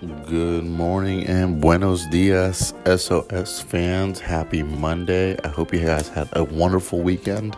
Good 0.00 0.64
morning 0.64 1.24
and 1.26 1.58
buenos 1.58 2.04
dias, 2.08 2.74
SOS 2.84 3.62
fans. 3.62 4.20
Happy 4.20 4.62
Monday. 4.62 5.38
I 5.42 5.48
hope 5.48 5.72
you 5.72 5.80
guys 5.80 6.08
had 6.08 6.28
a 6.34 6.44
wonderful 6.44 7.00
weekend. 7.00 7.56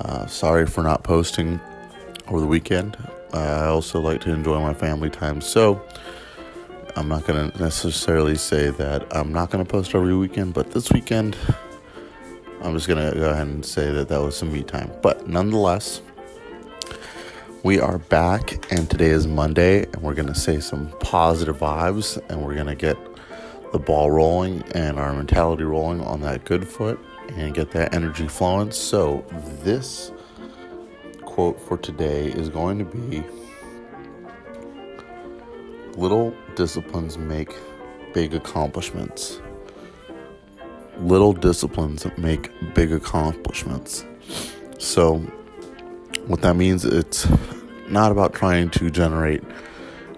Uh, 0.00 0.26
sorry 0.26 0.66
for 0.66 0.82
not 0.82 1.02
posting 1.02 1.58
over 2.28 2.40
the 2.40 2.46
weekend. 2.46 2.98
I 3.32 3.64
also 3.64 4.00
like 4.00 4.20
to 4.22 4.30
enjoy 4.30 4.60
my 4.60 4.74
family 4.74 5.08
time, 5.08 5.40
so 5.40 5.80
I'm 6.94 7.08
not 7.08 7.24
going 7.24 7.50
to 7.50 7.58
necessarily 7.58 8.34
say 8.34 8.68
that 8.68 9.06
I'm 9.16 9.32
not 9.32 9.48
going 9.50 9.64
to 9.64 9.70
post 9.70 9.94
every 9.94 10.14
weekend, 10.14 10.52
but 10.52 10.72
this 10.72 10.92
weekend, 10.92 11.38
I'm 12.62 12.74
just 12.74 12.86
going 12.86 13.12
to 13.12 13.18
go 13.18 13.30
ahead 13.30 13.46
and 13.46 13.64
say 13.64 13.90
that 13.90 14.08
that 14.08 14.20
was 14.20 14.36
some 14.36 14.52
me 14.52 14.62
time. 14.62 14.92
But 15.00 15.26
nonetheless, 15.26 16.02
we 17.62 17.78
are 17.78 17.98
back, 17.98 18.72
and 18.72 18.88
today 18.88 19.10
is 19.10 19.26
Monday, 19.26 19.84
and 19.84 19.96
we're 19.96 20.14
going 20.14 20.28
to 20.28 20.34
say 20.34 20.60
some 20.60 20.88
positive 21.00 21.58
vibes, 21.58 22.18
and 22.30 22.42
we're 22.42 22.54
going 22.54 22.66
to 22.66 22.74
get 22.74 22.96
the 23.72 23.78
ball 23.78 24.10
rolling 24.10 24.62
and 24.72 24.98
our 24.98 25.12
mentality 25.12 25.64
rolling 25.64 26.00
on 26.00 26.22
that 26.22 26.44
good 26.44 26.66
foot 26.66 26.98
and 27.34 27.54
get 27.54 27.70
that 27.72 27.94
energy 27.94 28.26
flowing. 28.28 28.70
So, 28.70 29.24
this 29.62 30.10
quote 31.22 31.60
for 31.60 31.76
today 31.76 32.28
is 32.28 32.48
going 32.48 32.78
to 32.78 32.84
be 32.84 33.22
Little 35.96 36.34
disciplines 36.54 37.18
make 37.18 37.52
big 38.14 38.32
accomplishments. 38.32 39.40
Little 40.98 41.34
disciplines 41.34 42.06
make 42.16 42.50
big 42.74 42.92
accomplishments. 42.92 44.06
So, 44.78 45.22
what 46.30 46.42
that 46.42 46.54
means 46.54 46.84
it's 46.84 47.26
not 47.88 48.12
about 48.12 48.32
trying 48.32 48.70
to 48.70 48.88
generate, 48.88 49.42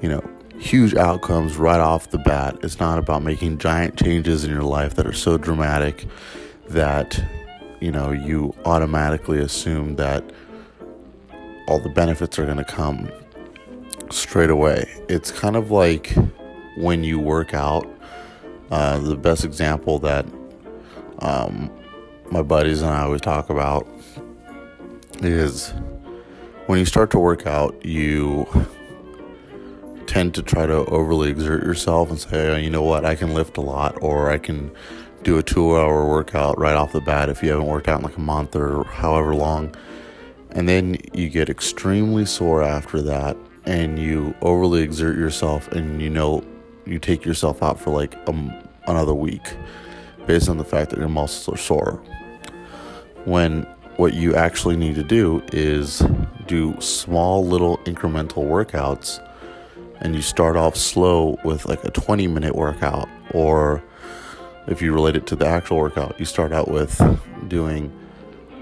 you 0.02 0.10
know, 0.10 0.22
huge 0.58 0.94
outcomes 0.94 1.56
right 1.56 1.80
off 1.80 2.10
the 2.10 2.18
bat. 2.18 2.58
It's 2.62 2.78
not 2.78 2.98
about 2.98 3.22
making 3.22 3.56
giant 3.56 3.96
changes 3.96 4.44
in 4.44 4.50
your 4.50 4.62
life 4.62 4.94
that 4.96 5.06
are 5.06 5.14
so 5.14 5.38
dramatic 5.38 6.06
that, 6.68 7.24
you 7.80 7.90
know, 7.90 8.12
you 8.12 8.54
automatically 8.66 9.38
assume 9.38 9.96
that 9.96 10.22
all 11.66 11.80
the 11.80 11.88
benefits 11.88 12.38
are 12.38 12.44
going 12.44 12.58
to 12.58 12.64
come 12.64 13.10
straight 14.10 14.50
away. 14.50 14.84
It's 15.08 15.30
kind 15.30 15.56
of 15.56 15.70
like 15.70 16.14
when 16.76 17.04
you 17.04 17.18
work 17.18 17.54
out. 17.54 17.88
Uh, 18.70 18.98
the 18.98 19.16
best 19.16 19.44
example 19.44 19.98
that 19.98 20.26
um, 21.20 21.70
my 22.30 22.42
buddies 22.42 22.82
and 22.82 22.90
I 22.90 23.02
always 23.02 23.22
talk 23.22 23.48
about 23.48 23.86
is 25.22 25.72
when 26.72 26.78
you 26.78 26.86
start 26.86 27.10
to 27.10 27.18
work 27.18 27.46
out, 27.46 27.84
you 27.84 28.48
tend 30.06 30.34
to 30.34 30.42
try 30.42 30.64
to 30.64 30.86
overly 30.86 31.28
exert 31.28 31.62
yourself 31.62 32.08
and 32.08 32.18
say, 32.18 32.50
oh, 32.50 32.56
you 32.56 32.70
know 32.70 32.82
what, 32.82 33.04
I 33.04 33.14
can 33.14 33.34
lift 33.34 33.58
a 33.58 33.60
lot, 33.60 34.02
or 34.02 34.30
I 34.30 34.38
can 34.38 34.72
do 35.22 35.36
a 35.36 35.42
two 35.42 35.76
hour 35.76 36.08
workout 36.08 36.58
right 36.58 36.74
off 36.74 36.92
the 36.92 37.02
bat 37.02 37.28
if 37.28 37.42
you 37.42 37.50
haven't 37.50 37.66
worked 37.66 37.88
out 37.88 37.98
in 37.98 38.04
like 38.04 38.16
a 38.16 38.22
month 38.22 38.56
or 38.56 38.84
however 38.84 39.34
long. 39.34 39.76
And 40.52 40.66
then 40.66 40.96
you 41.12 41.28
get 41.28 41.50
extremely 41.50 42.24
sore 42.24 42.62
after 42.62 43.02
that, 43.02 43.36
and 43.66 43.98
you 43.98 44.34
overly 44.40 44.80
exert 44.80 45.18
yourself, 45.18 45.68
and 45.72 46.00
you 46.00 46.08
know, 46.08 46.42
you 46.86 46.98
take 46.98 47.22
yourself 47.26 47.62
out 47.62 47.78
for 47.78 47.90
like 47.90 48.14
a, 48.26 48.62
another 48.86 49.12
week 49.12 49.46
based 50.26 50.48
on 50.48 50.56
the 50.56 50.64
fact 50.64 50.88
that 50.88 50.98
your 50.98 51.10
muscles 51.10 51.54
are 51.54 51.58
sore. 51.58 52.02
When 53.26 53.66
what 53.96 54.14
you 54.14 54.34
actually 54.34 54.76
need 54.76 54.94
to 54.94 55.02
do 55.02 55.42
is 55.52 56.02
do 56.46 56.78
small 56.80 57.44
little 57.44 57.78
incremental 57.78 58.44
workouts 58.44 59.26
and 60.00 60.14
you 60.14 60.22
start 60.22 60.56
off 60.56 60.76
slow 60.76 61.38
with 61.44 61.66
like 61.66 61.82
a 61.84 61.90
20 61.90 62.26
minute 62.26 62.54
workout 62.54 63.08
or 63.32 63.82
if 64.66 64.80
you 64.82 64.92
relate 64.92 65.16
it 65.16 65.26
to 65.26 65.36
the 65.36 65.46
actual 65.46 65.78
workout 65.78 66.18
you 66.18 66.24
start 66.24 66.52
out 66.52 66.68
with 66.68 67.00
doing 67.48 67.92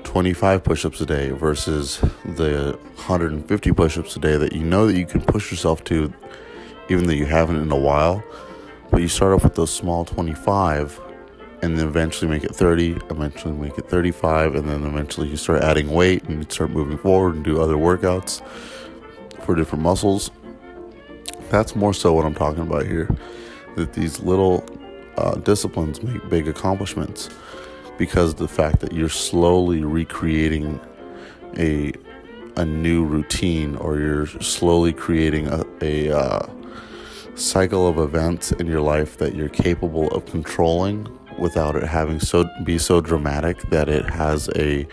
25 0.04 0.64
push-ups 0.64 1.00
a 1.00 1.06
day 1.06 1.30
versus 1.30 1.98
the 2.24 2.78
150 2.96 3.72
push-ups 3.72 4.16
a 4.16 4.18
day 4.18 4.36
that 4.36 4.52
you 4.52 4.64
know 4.64 4.86
that 4.86 4.96
you 4.96 5.06
can 5.06 5.20
push 5.20 5.50
yourself 5.50 5.84
to 5.84 6.12
even 6.90 7.06
though 7.06 7.14
you 7.14 7.26
haven't 7.26 7.56
in 7.56 7.70
a 7.70 7.76
while. 7.76 8.22
But 8.90 9.00
you 9.00 9.08
start 9.08 9.32
off 9.32 9.44
with 9.44 9.54
those 9.54 9.72
small 9.72 10.04
25 10.04 11.00
and 11.62 11.76
then 11.76 11.86
eventually 11.86 12.30
make 12.30 12.44
it 12.44 12.54
30, 12.54 12.98
eventually 13.10 13.54
make 13.54 13.76
it 13.78 13.88
35, 13.88 14.54
and 14.54 14.68
then 14.68 14.84
eventually 14.84 15.28
you 15.28 15.36
start 15.36 15.62
adding 15.62 15.90
weight 15.90 16.24
and 16.24 16.50
start 16.50 16.70
moving 16.70 16.98
forward 16.98 17.34
and 17.34 17.44
do 17.44 17.60
other 17.60 17.74
workouts 17.74 18.42
for 19.40 19.54
different 19.54 19.82
muscles. 19.82 20.30
That's 21.50 21.76
more 21.76 21.92
so 21.92 22.12
what 22.12 22.24
I'm 22.24 22.34
talking 22.34 22.62
about 22.62 22.86
here. 22.86 23.14
That 23.76 23.92
these 23.92 24.20
little 24.20 24.64
uh, 25.16 25.34
disciplines 25.36 26.02
make 26.02 26.28
big 26.28 26.48
accomplishments 26.48 27.28
because 27.98 28.30
of 28.30 28.38
the 28.38 28.48
fact 28.48 28.80
that 28.80 28.92
you're 28.92 29.08
slowly 29.08 29.84
recreating 29.84 30.80
a 31.58 31.92
a 32.56 32.64
new 32.64 33.04
routine 33.04 33.76
or 33.76 33.98
you're 33.98 34.26
slowly 34.26 34.92
creating 34.92 35.46
a, 35.48 35.64
a 35.80 36.10
uh, 36.10 36.46
cycle 37.34 37.86
of 37.86 37.98
events 37.98 38.52
in 38.52 38.66
your 38.66 38.80
life 38.80 39.18
that 39.18 39.34
you're 39.34 39.48
capable 39.48 40.08
of 40.08 40.26
controlling 40.26 41.06
without 41.40 41.76
it 41.76 41.84
having 41.84 42.20
so 42.20 42.48
be 42.64 42.78
so 42.78 43.00
dramatic 43.00 43.60
that 43.70 43.88
it 43.88 44.04
has 44.04 44.48
a 44.56 44.86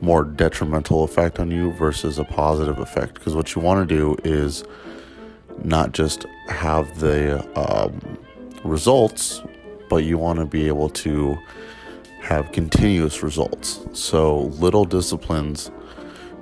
more 0.00 0.24
detrimental 0.24 1.04
effect 1.04 1.38
on 1.38 1.50
you 1.50 1.72
versus 1.72 2.18
a 2.18 2.24
positive 2.24 2.78
effect. 2.78 3.14
Because 3.14 3.34
what 3.34 3.54
you 3.54 3.62
want 3.62 3.88
to 3.88 3.94
do 3.94 4.16
is 4.24 4.64
not 5.64 5.92
just 5.92 6.26
have 6.48 7.00
the 7.00 7.40
um, 7.58 8.18
results 8.62 9.42
but 9.88 10.04
you 10.04 10.18
want 10.18 10.38
to 10.38 10.46
be 10.46 10.66
able 10.66 10.88
to 10.88 11.38
have 12.20 12.50
continuous 12.52 13.22
results. 13.22 13.86
So 13.92 14.42
little 14.58 14.84
disciplines 14.84 15.70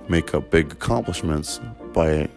make 0.08 0.34
up 0.34 0.50
big 0.50 0.72
accomplishments 0.72 1.60
by 1.92 2.28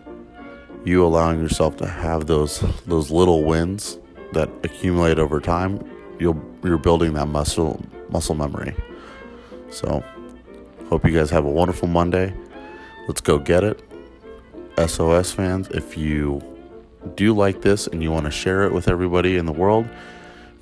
you 0.86 1.06
allowing 1.06 1.40
yourself 1.40 1.78
to 1.78 1.88
have 1.88 2.28
those 2.28 2.64
those 2.86 3.12
little 3.12 3.44
wins 3.44 4.00
that 4.34 4.50
accumulate 4.64 5.20
over 5.20 5.40
time 5.40 5.80
you'll 6.20 6.42
you're 6.64 6.78
building 6.78 7.14
that 7.14 7.28
muscle 7.28 7.84
muscle 8.10 8.36
memory. 8.36 8.76
So, 9.70 10.04
hope 10.90 11.06
you 11.06 11.12
guys 11.12 11.30
have 11.30 11.46
a 11.46 11.50
wonderful 11.50 11.88
Monday. 11.88 12.34
Let's 13.08 13.22
go 13.22 13.38
get 13.38 13.64
it. 13.64 13.84
SOS 14.86 15.32
fans, 15.32 15.68
if 15.70 15.98
you 15.98 16.42
do 17.16 17.34
like 17.34 17.62
this 17.62 17.88
and 17.88 18.04
you 18.04 18.12
want 18.12 18.26
to 18.26 18.32
share 18.32 18.64
it 18.64 18.74
with 18.74 18.88
everybody 18.88 19.38
in 19.38 19.46
the 19.46 19.52
world, 19.52 19.88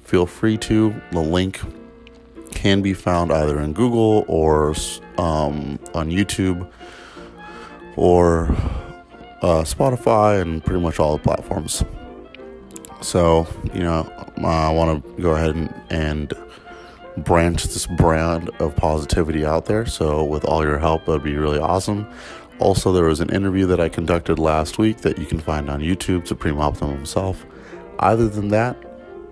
feel 0.02 0.26
free 0.26 0.58
to. 0.58 0.94
The 1.12 1.20
link 1.20 1.60
can 2.52 2.82
be 2.82 2.94
found 2.94 3.32
either 3.32 3.60
in 3.60 3.74
Google 3.74 4.26
or 4.28 4.70
um, 5.18 5.80
on 5.94 6.10
YouTube 6.10 6.70
or 7.96 8.48
uh, 9.42 9.64
Spotify 9.64 10.42
and 10.42 10.64
pretty 10.64 10.82
much 10.82 11.00
all 11.00 11.18
the 11.18 11.24
platforms. 11.24 11.84
So, 13.06 13.48
you 13.72 13.82
know, 13.82 14.12
I 14.38 14.72
want 14.72 15.06
to 15.06 15.22
go 15.22 15.36
ahead 15.36 15.56
and, 15.56 15.74
and 15.92 16.34
branch 17.18 17.64
this 17.66 17.86
brand 17.86 18.50
of 18.60 18.76
positivity 18.76 19.46
out 19.46 19.66
there. 19.66 19.86
So, 19.86 20.24
with 20.24 20.44
all 20.44 20.64
your 20.64 20.80
help, 20.80 21.06
that'd 21.06 21.24
be 21.24 21.36
really 21.36 21.60
awesome. 21.60 22.08
Also, 22.58 22.92
there 22.92 23.06
was 23.06 23.20
an 23.20 23.30
interview 23.30 23.68
that 23.68 23.80
I 23.80 23.90
conducted 23.90 24.40
last 24.40 24.80
week 24.80 24.98
that 25.02 25.20
you 25.20 25.28
can 25.28 25.40
find 25.40 25.70
on 25.70 25.82
YouTube, 25.82 26.28
Supreme 26.28 26.60
Optimum 26.60 26.96
himself. 26.96 27.46
Other 28.00 28.28
than 28.28 28.48
that, 28.50 28.76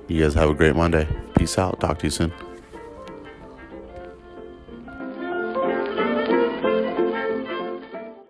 you 0.07 0.21
guys 0.21 0.35
have 0.35 0.51
a 0.51 0.53
great 0.53 0.75
Monday. 0.75 1.07
Peace 1.35 1.57
out. 1.57 1.79
Talk 1.79 1.97
to 1.99 2.05
you 2.05 2.11
soon. 2.11 2.52